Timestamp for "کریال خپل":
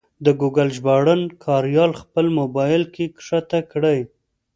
1.43-2.25